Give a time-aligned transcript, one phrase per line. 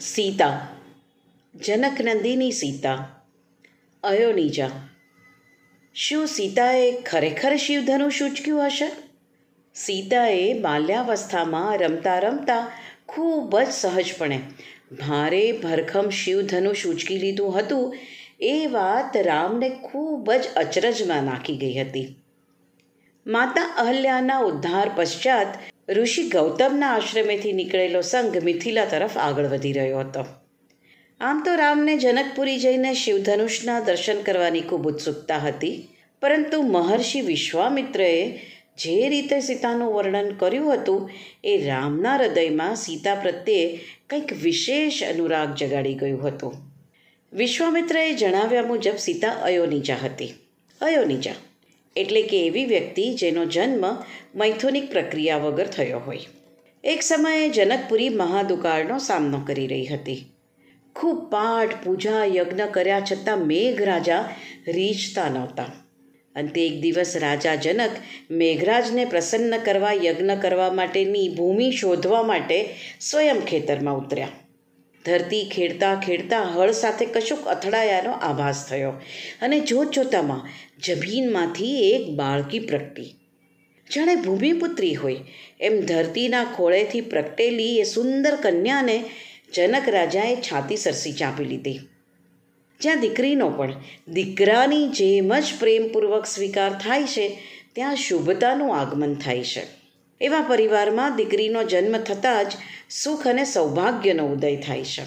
[0.00, 0.56] સીતા
[1.54, 2.98] જનકનંદિની સીતા
[4.02, 4.68] અયોનિજા
[5.96, 8.88] શું સીતાએ ખરેખર શિવધનુષ ઉચક્યું હશે
[9.76, 12.60] સીતાએ બાલ્યાવસ્થામાં રમતા રમતા
[13.06, 14.38] ખૂબ જ સહજપણે
[15.00, 17.98] ભારે ભરખમ શિવધનુષ ઉચકી લીધું હતું
[18.48, 22.06] એ વાત રામને ખૂબ જ અચરજમાં નાખી ગઈ હતી
[23.26, 30.24] માતા અહલ્યાના ઉદ્ધાર પશ્ચાત ઋષિ ગૌતમના આશ્રમેથી નીકળેલો સંઘ મિથિલા તરફ આગળ વધી રહ્યો હતો.
[31.20, 35.88] આમ તો રામને જનકપુરી જઈને શિવધનુષના દર્શન કરવાની ખૂબ ઉત્સુકતા હતી,
[36.20, 38.40] પરંતુ મહર્ષિ વિશ્વામિત્રએ
[38.78, 41.10] જે રીતે સીતાનું વર્ણન કર્યું હતું,
[41.44, 43.80] એ રામના હૃદયમાં સીતા પ્રત્યે
[44.10, 46.54] કંઈક વિશેષ અનુરાગ જગાડી ગયું હતું.
[47.32, 50.34] વિશ્વામિત્રએ જણાવ્યા મુજબ સીતા અયોનિજા હતી.
[50.80, 51.32] અયોનિજા
[51.98, 53.96] એટલે કે એવી વ્યક્તિ જેનો જન્મ
[54.34, 56.18] મૈથુનિક પ્રક્રિયા વગર થયો હોય.
[56.84, 60.26] એક સમયે જનકપુરી મહાદુકાળનો સામનો કરી રહી હતી.
[60.96, 64.34] ખૂબ પાઠ, પૂજા, યજ્ઞ કર્યા છતાં મેઘરાજા
[64.68, 65.64] રીઝતા નહોતા.
[66.36, 67.90] અંતે એક દિવસ રાજા જનક
[68.30, 74.28] મેઘરાજને પ્રસન્ન કરવા યજ્ઞ કરવા માટેની ભૂમિ શોધવા માટે સ્વયં ખેતરમાં ઉતર્યા.
[75.04, 78.90] ધરતી ખેડતા ખેડતા હળ સાથે કશુંક અથડાયાનો આભાસ થયો
[79.42, 80.48] અને જોત જોતામાં
[80.84, 83.14] જમીનમાંથી એક બાળકી પ્રગટી.
[83.94, 85.16] જાણે ભૂમિપુત્રી હોય,
[85.60, 89.04] એમ ધરતીના ખોળેથી પ્રગટેલી એ સુંદર કન્યાને
[89.54, 91.80] જનક રાજાએ છાતી સરસી ચાંપી લીધી.
[92.80, 93.74] જ્યાં દીકરીનો પણ
[94.08, 97.38] દીકરાની જેમ જ પ્રેમપૂર્વક સ્વીકાર થાય છે,
[97.74, 99.62] ત્યાં શુભતાનું આગમન થાય છે.
[100.20, 102.52] એવા પરિવારમાં દીકરીનો જન્મ થતાં જ
[102.90, 105.02] સુખ અને સૌભાગ્યનો ઉદય થાય છે.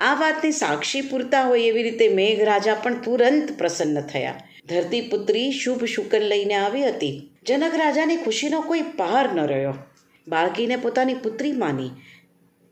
[0.00, 4.42] આ વાતની સાક્ષી પૂરતા હોય એવી રીતે મેઘરાજા પણ તુરંત પ્રસન્ન થયા.
[4.66, 7.30] ધરતીપુત્રી શુભ શુકન લઈને આવી હતી.
[7.46, 9.74] જનક રાજાની ખુશીનો કોઈ પાર ન રહ્યો.
[10.28, 11.90] બાળકીને પોતાની પુત્રી માની.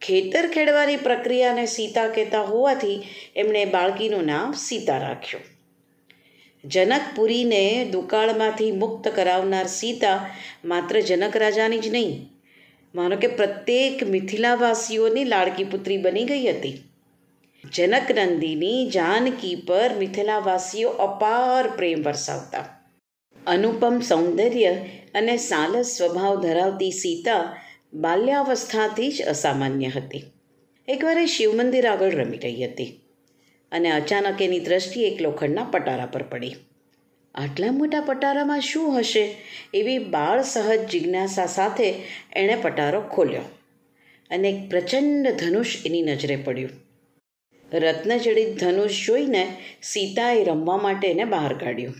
[0.00, 3.02] ખેતર ખેડવાની પ્રક્રિયાને સીતા કહેતા હોવાથી
[3.36, 5.44] એમણે બાળકીનું નામ સીતા રાખ્યું.
[6.64, 10.30] જનકપુરીને દુકાળમાંથી મુક્ત કરાવનાર સીતા
[10.64, 12.37] માત્ર જનક રાજાની જ નહીં
[12.94, 16.82] માનો કે પ્રત્યેક મિથિલાવાસીઓની લાડકી પુત્રી બની ગઈ હતી.
[17.74, 22.64] જનકનંદીની જાનકી પર મિથિલાવાસીઓ અપાર પ્રેમ વરસાવતા.
[23.46, 24.74] અનુપમ સૌંદર્ય
[25.14, 27.62] અને સાલસ સ્વભાવ ધરાવતી સીતા
[27.94, 30.24] બાલ્યાવસ્થાથી જ અસામાન્ય હતી.
[30.88, 33.00] એકવાર એ શિવમંદિર આગળ રમી રહી હતી
[33.72, 36.54] અને અચાનક એની દ્રષ્ટિ એક લોખંડના પટારા પર પડી.
[37.38, 39.36] આટલા મોટા પટારામાં શું હશે?
[39.74, 41.94] એવી બાળ સહજ જિજ્ઞાસા સાથે
[42.36, 43.40] એણે પટારો ખોલ્યો
[44.30, 46.70] અને એક પ્રચંડ ધનુષ એની નજરે પડ્યું.
[47.72, 49.46] રત્નજડિત ધનુષ જોઈને
[49.82, 51.94] સીતાએ રમવા માટે એને બહાર કાઢ્યું.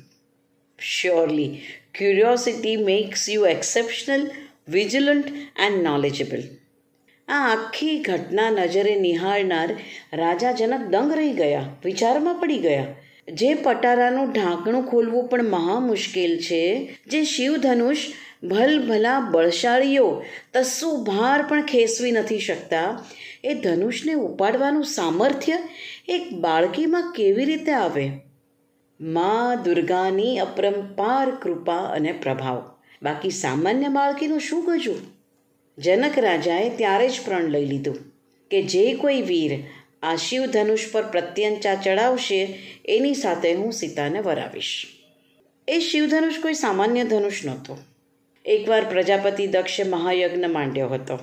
[0.79, 1.61] Surely
[1.95, 4.31] curiosity makes you exceptional
[4.69, 5.27] vigilant
[5.59, 6.43] and knowledgeable
[7.29, 9.77] આ આખી ઘટના નજરે નિહાળનાર
[10.13, 12.85] રાજા જનક દંગ રહી ગયા, વિચારમાં પડી ગયા.
[13.33, 16.97] જે પટારાનું ઢાંકણું ખોલવું પણ મહા મુશ્કેલ છે.
[17.07, 17.97] જે શિવધનુષ,
[18.43, 20.23] ભલભલા બળશાળીઓ,
[20.55, 23.05] તસ્સુ ભાર પણ ખેસવી નથી શકતા.
[23.45, 25.59] એ ધનુષને ઉપાડવાનું સામર્થ્ય
[26.09, 28.11] એક બાળકીમાં કેવી રીતે આવે?
[29.01, 32.75] મા દુર્ગાની અપરંપાર કૃપા અને પ્રભાવ.
[33.03, 34.97] બાકી સામાન્ય બાળકીનું શું ગજું?
[35.79, 37.97] જનક રાજાએ ત્યારે જ પ્રણ લઈ લીધું
[38.51, 39.65] કે જે કોઈ વીર
[40.03, 44.87] આ શિવ ધનુષ પર પ્રત્યંચા ચડાવશે, એની સાથે હું સીતાને વરાવીશ.
[45.69, 47.79] એ શિવધનુષ કોઈ સામાન્ય ધનુષ નહોતો.
[48.45, 51.19] એકવાર પ્રજાપતિ દક્ષે મહાયજ્ઞ માંડ્યો હતો.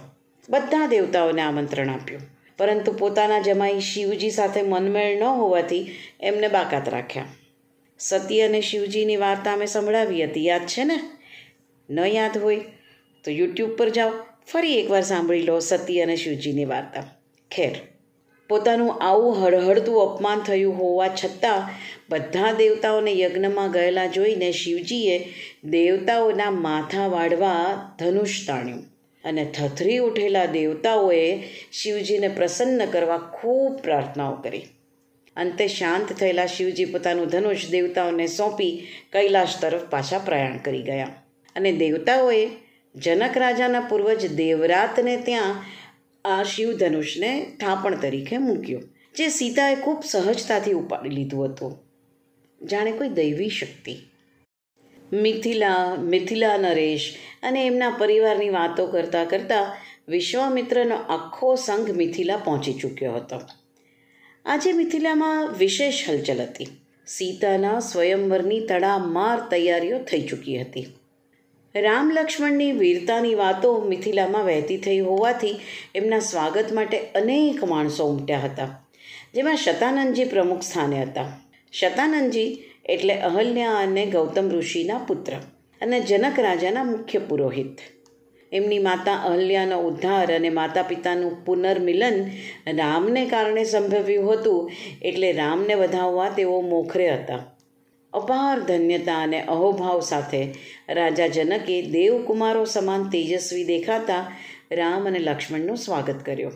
[0.50, 2.22] બધા દેવતાઓને આમંત્રણ આપ્યું.
[2.58, 5.88] પરંતુ પોતાના જમાઈ શિવજી સાથે મનમેળ ન હોવાથી
[6.22, 7.26] એમને બાકાત રાખ્યા.
[8.00, 10.46] સતી અને શિવજીની વાર્તા અમે સંભળાવી હતી.
[10.46, 11.00] યાદ છે ને?
[11.90, 12.60] ન યાદ હોય
[13.24, 14.12] તો યુટ્યુબ પર જાઓ.
[14.48, 17.04] ફરી એકવાર સાંભળી લો સતી અને શિવજીની વાર્તા.
[17.52, 17.95] ખેર.
[18.50, 21.70] પોતાનું આવું હળહળતું અપમાન થયું હોવા છતાં
[22.10, 25.34] બધા દેવતાઓને યજ્ઞમાં ગયેલા જોઈને શિવજીએ
[25.64, 28.84] દેવતાઓના માથા વાળવા ધનુષ તાણ્યું
[29.24, 34.64] અને થથરી ઉઠેલા દેવતાઓએ શિવજીને પ્રસન્ન કરવા ખૂબ પ્રાર્થનાઓ કરી.
[35.36, 41.08] અંતે શાંત થયેલા શિવજી પોતાનું ધનુષ દેવતાઓને સોંપી કૈલાશ તરફ પાછા પ્રયાણ કરી ગયા.
[41.56, 42.50] અને દેવતાઓએ
[42.96, 45.56] જનક રાજાના પૂર્વજ દેવરાતને ત્યાં
[46.26, 48.84] આ શિવધનુષને થાપણ તરીકે મૂક્યું,
[49.16, 51.80] જે સીતાએ ખૂબ સહજતાથી ઉપાડી લીધું હતું.
[52.68, 53.98] જાણે કોઈ દૈવી શક્તિ.
[55.14, 59.76] મિથિલા મિથિલા નરેશ અને એમના પરિવારની વાતો કરતાં કરતાં
[60.08, 63.42] વિશ્વામિત્રનો આખો સંઘ મિથિલા પહોંચી ચૂક્યો હતો.
[64.46, 66.68] આજે મિથિલામાં વિશેષ હલચલ હતી.
[67.08, 70.88] સીતાના સ્વયંવરની તડામાર તૈયારીઓ થઈ ચૂકી હતી.
[71.76, 75.56] રામ લક્ષ્મણની વીરતાની વાતો મિથિલામાં વહેતી થઈ હોવાથી
[75.96, 78.68] એમના સ્વાગત માટે અનેક માણસો ઉમટ્યા હતા,
[79.36, 81.26] જેમાં શતાનંદજી પ્રમુખ સ્થાને હતા.
[81.74, 82.46] શતાનંદજી
[82.86, 85.36] એટલે અહલ્યા અને ગૌતમ ઋષિના પુત્ર
[85.82, 87.84] અને જનક રાજાના મુખ્ય પુરોહિત.
[88.52, 92.22] એમની માતા અહલ્યાનો ઉદ્ધાર અને માતા પિતાનું પુનર્મિલન
[92.78, 97.42] રામને કારણે સંભવ્યું હતું, એટલે રામને વધાવવા તેઓ મોખરે હતા.
[98.16, 100.42] અપાર ધન્યતા અને અહોભાવ સાથે
[100.90, 104.32] રાજા જનકે દેવકુમારો સમાન તેજસ્વી દેખાતા
[104.72, 106.52] રામ અને લક્ષ્મણનું સ્વાગત કર્યું.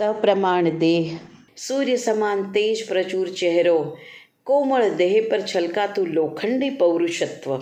[0.00, 1.16] સપ્રમાણ દેહ.
[1.56, 3.98] સૂર્ય સમાન તેજ પ્રચુર ચહેરો
[4.44, 7.58] કોમળ દેહ પર છલકાતું લોખંડી પૌરુષત્વ.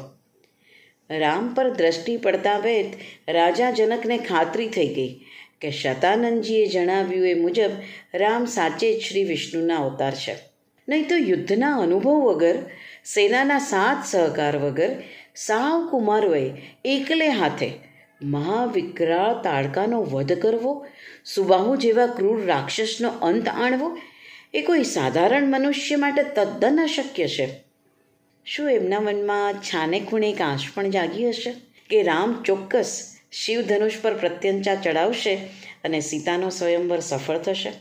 [1.11, 2.87] રામ પર દ્રષ્ટિ પડતા વેત
[3.29, 5.20] રાજા જનકને ખાતરી થઈ ગઈ
[5.61, 7.70] કે શતાનંદજીએ જણાવ્યું એ મુજબ
[8.14, 10.48] રામ સાચે જ શ્રી વિષ્ણુના અવતાર છે.
[10.88, 12.58] નહીં તો યુદ્ધના અનુભવ વગર,
[13.05, 14.90] સેનાના સાથ સહકાર વગર,
[15.37, 16.50] સાવ કુમારોએ
[16.85, 17.70] એકલે હાથે
[18.23, 20.87] મહાવિકરાળ તાડકાનો વધ કરવો,
[21.25, 23.99] સુબાહુ જેવા ક્રૂર રાક્ષસનો અંત આણવો,
[24.55, 27.49] એ કોઈ સાધારણ મનુષ્ય માટે તદ્દન અશક્ય છે.
[28.44, 31.55] શું એમના મનમાં છાને ખૂણે એક આંશ પણ જાગી હશે?
[31.90, 35.35] કે રામ ચોક્કસ શિવધનુષ પર પ્રત્યંચા ચડાવશે
[35.85, 37.73] અને સીતાનો સ્વયંવર સફળ થશે?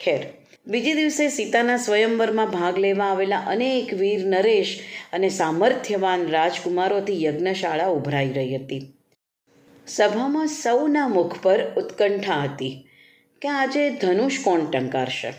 [0.00, 4.80] ખેર બીજે દિવસે સીતાના સ્વયંવરમાં ભાગ લેવા આવેલા અનેક વીર નરેશ
[5.12, 8.80] અને સામર્થ્યવાન રાજકુમારોથી યજ્ઞશાળા ઉભરાઈ રહી હતી.
[9.86, 12.72] સભામાં સૌના મુખ પર ઉત્કંઠા હતી
[13.42, 15.34] કે આજે ધનુષ કોણ ટંકારશે?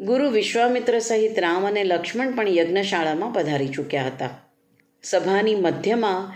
[0.00, 4.32] ગુરુ વિશ્વામિત્ર સહિત રામ અને લક્ષ્મણ પણ યજ્ઞશાળામાં પધારી ચૂક્યા હતા.
[5.02, 6.32] સભાની મધ્યમાં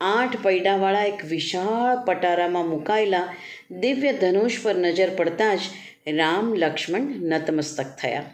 [0.00, 3.34] આઠ પૈડાવાળા એક વિશાળ પટારામાં મુકાયેલા
[3.80, 5.60] દિવ્ય ધનુષ પર નજર પડતાં જ
[6.06, 8.24] રામ, લક્ષ્મણ નતમસ્તક થયા.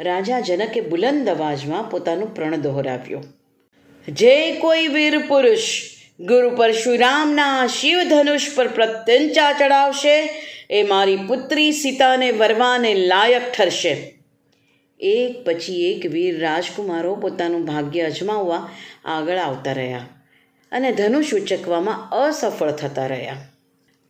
[0.00, 3.20] રાજા જનકે બુલંદ અવાજમાં પોતાનું પ્રણ દોહરાવ્યો.
[4.08, 5.80] જે કોઈ વીર પુરુષ
[6.20, 10.30] ગુરુ પરશુરામના શિવધનુષ પર પ્રત્યંચા ચડાવશે,
[10.70, 14.14] એ મારી પુત્રી સીતાને વરવાને લાયક ઠરશે.
[15.00, 18.70] એક પછી એક વીર રાજકુમારો પોતાનું ભાગ્ય અજમાવવા
[19.04, 20.06] આગળ આવતા રહ્યા
[20.72, 23.36] અને ધનુષ ઉચકવામાં અસફળ થતા રહ્યા.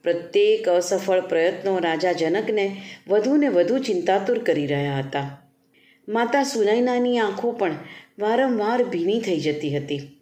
[0.02, 5.42] પ્રત્યેક અસફળ પ્રયત્નો રાજા જનકને વધુને વધુ ચિંતાતુર કરી રહ્યા હતા.
[6.08, 7.74] માતા સુનૈનાની આંખો પણ
[8.18, 10.20] વારંવાર ભીની થઈ જતી હતી.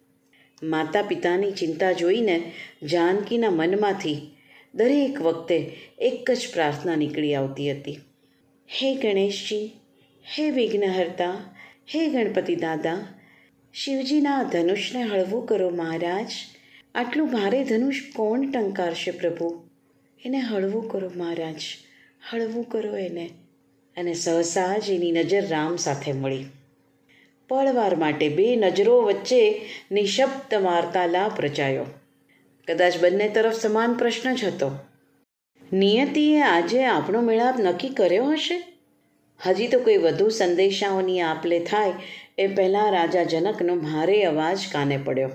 [0.63, 2.51] માતા પિતાની ચિંતા જોઈને
[2.83, 4.35] જાનકીના મનમાંથી
[4.75, 7.99] દરેક વખતે એક જ પ્રાર્થના નીકળી આવતી હતી.
[8.69, 9.71] હે ગણેશજી,
[10.37, 11.55] હે વિઘ્નહર્તા,
[11.95, 13.07] હે ગણપતિ દાદા,
[13.73, 16.31] શિવજીના ધનુષને હળવું કરો મહારાજ.
[16.95, 19.68] આટલું ભારે ધનુષ કોણ ટંકારશે પ્રભુ?
[20.25, 21.55] એને હળવું કરો મહારાજ,
[22.31, 23.29] હળવું કરો એને.
[23.97, 26.45] અને સહસા જ એની નજર રામ સાથે મળી.
[27.49, 29.61] પળવાર માટે બે નજરો વચ્ચે
[29.91, 31.85] નિશબ્દ વાર્તાલાપ રચાયો.
[32.67, 34.71] કદાચ બંને તરફ સમાન પ્રશ્ન જ હતો.
[35.73, 38.63] નિયતિએ આજે આપણો મેળાપ નક્કી કર્યો હશે?
[39.45, 41.93] હજી તો કોઈ વધુ સંદેશાઓની આપલે થાય
[42.37, 45.29] એ પહેલાં રાજા જનકનો ભારે અવાજ કાને પડ્યો.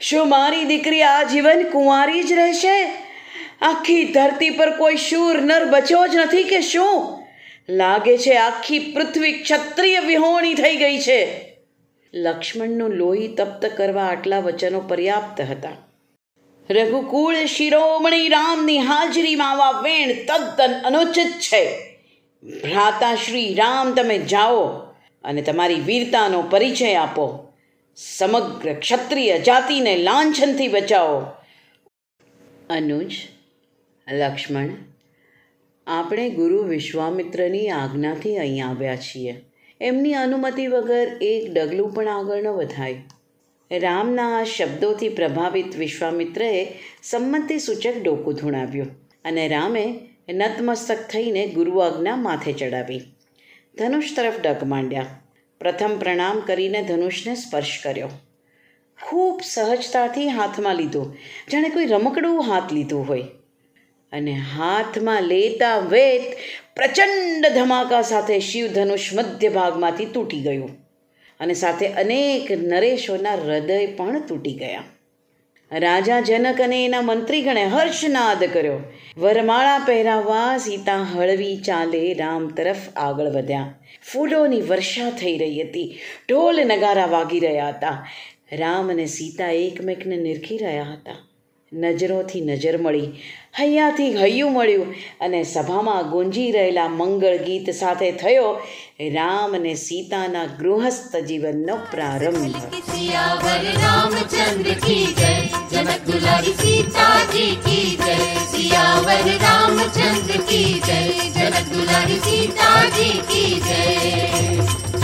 [0.00, 3.07] શું મારી દીકરી આ જીવન કુંવારી જ રહેશે?
[3.62, 7.18] આખી ધરતી પર કોઈ શૂર, નર, બચ્યો જ નથી કે શું?
[7.68, 11.48] લાગે છે આખી પૃથ્વી ક્ષત્રિય વિહોણી થઈ ગઈ છે.
[12.14, 15.68] લક્ષ્મણનું લોહી તપ્ત કરવા આટલા વચનો પર્યાપ્ત હતા.
[16.70, 21.94] રઘુકુળ શિરોમણી રામની હાજરીમાં આવા વેણ તદ્દન અનુચિત છે.
[22.42, 24.66] ભ્રાતા શ્રી રામ તમે જાઓ
[25.24, 27.52] અને તમારી વીરતાનો પરિચય આપો.
[27.96, 31.26] સમગ્ર ક્ષત્રિય જાતિને લાંછનથી બચાવો.
[32.70, 33.12] અનુજ
[34.12, 34.68] લક્ષ્મણ,
[35.86, 39.44] આપણે ગુરુ વિશ્વામિત્રની આજ્ઞાથી અહીં આવ્યા છીએ.
[39.80, 43.02] એમની અનુમતિ વગર એક ડગલું પણ આગળ ન વધાય.
[43.78, 46.72] રામના આ શબ્દોથી પ્રભાવિત વિશ્વામિત્રએ
[47.02, 48.86] સંમતિ સૂચક ડોકું ધૂણાવ્યું
[49.24, 53.00] અને રામે નતમસ્તક થઈને ગુરુ આજ્ઞા માથે ચડાવી.
[53.78, 55.06] ધનુષ તરફ ડગ માંડ્યા.
[55.60, 58.08] પ્રથમ પ્રણામ કરીને ધનુષને સ્પર્શ કર્યો.
[59.02, 61.14] ખૂબ સહજતાથી હાથમાં લીધો.
[61.52, 63.24] જાણે કોઈ રમકડું હાથ લીધું હોય.
[64.12, 66.36] અને હાથમાં લેતા વેત
[66.76, 70.70] પ્રચંડ ધમાકા સાથે શિવધનુષ મધ્ય ભાગમાંથી તૂટી ગયું.
[71.40, 74.84] અને સાથે અનેક નરેશોના હૃદય પણ તૂટી ગયા.
[75.72, 78.78] રાજા જનક અને એના મંત્રીગણે હર્ષનાદ કર્યો.
[79.16, 83.74] વરમાળા પહેરાવવા સીતા હળવી ચાલે રામ તરફ આગળ વધ્યા.
[84.12, 85.98] ફૂલોની વર્ષા થઈ રહી હતી.
[86.28, 88.08] ઢોલ નગારા વાગી રહ્યા હતા.
[88.52, 91.27] રામ અને સીતા એકમેકને નિરખી રહ્યા હતા.
[91.72, 93.08] નજરોથી નજર મળી,
[93.58, 98.52] હૈયાથી હૈયું મળ્યું અને સભામાં ગુંજી રહેલા મંગળ ગીત સાથે થયો
[99.14, 102.56] રામ અને સીતાના ગૃહસ્થ જીવનનો પ્રારંભ.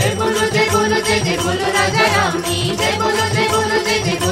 [0.05, 4.24] જય બોલો જય બોલો, જય જય બોલો રાજા રામ જય બોલો જય બોલો, જય જય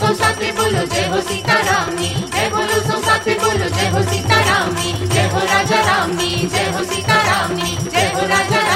[0.00, 5.24] સૌ સાથે બોલો જય હો સીતારામની, જય બોલો સૌ સાથે બોલો જય હો સીતારામની, જય
[5.32, 8.67] હો રાજા રામની, જય હો સીતારામની, જય હો રાજા